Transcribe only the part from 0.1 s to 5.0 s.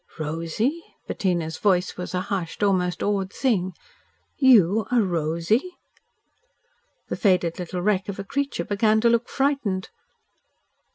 "Rosy!" Bettina's voice was a hushed, almost awed, thing. "YOU